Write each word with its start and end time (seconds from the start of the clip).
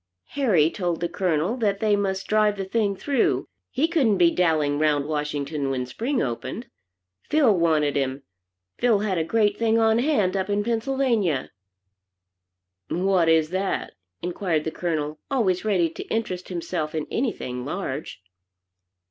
Harry 0.29 0.71
told 0.71 0.99
the 0.99 1.07
Colonel 1.07 1.55
that 1.57 1.79
they 1.79 1.95
must 1.95 2.25
drive 2.25 2.57
the 2.57 2.65
thing 2.65 2.95
through, 2.95 3.47
he 3.69 3.87
couldn't 3.87 4.17
be 4.17 4.31
dallying 4.31 4.79
round 4.79 5.05
Washington 5.05 5.69
when 5.69 5.85
Spring 5.85 6.23
opened. 6.23 6.65
Phil 7.29 7.53
wanted 7.55 7.95
him, 7.95 8.23
Phil 8.79 9.01
had 9.01 9.19
a 9.19 9.23
great 9.23 9.59
thing 9.59 9.77
on 9.77 9.99
hand 9.99 10.35
up 10.35 10.49
in 10.49 10.63
Pennsylvania. 10.63 11.51
"What 12.89 13.29
is 13.29 13.51
that?" 13.51 13.93
inquired 14.23 14.63
the 14.63 14.71
Colonel, 14.71 15.19
always 15.29 15.63
ready 15.63 15.87
to 15.91 16.03
interest 16.07 16.49
himself 16.49 16.95
in 16.95 17.05
anything 17.11 17.63
large. 17.63 18.23